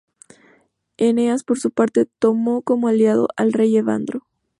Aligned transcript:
Eneas, 0.97 1.43
por 1.43 1.59
su 1.59 1.69
parte, 1.69 2.07
tomó 2.17 2.63
como 2.63 2.87
aliado 2.87 3.27
al 3.35 3.53
rey 3.53 3.77
Evandro. 3.77 4.23